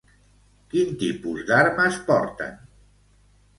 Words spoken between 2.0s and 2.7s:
porten?